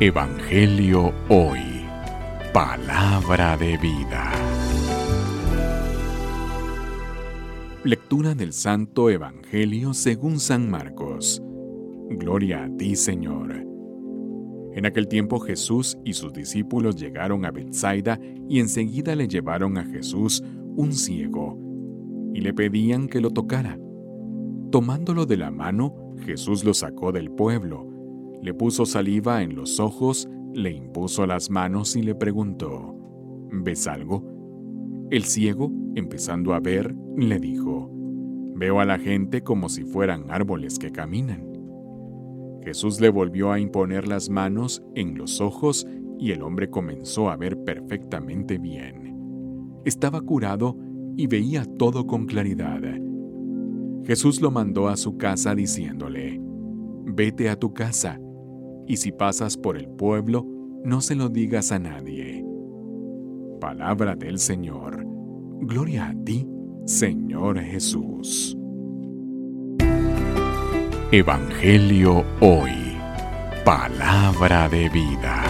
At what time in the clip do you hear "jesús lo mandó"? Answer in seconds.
54.04-54.88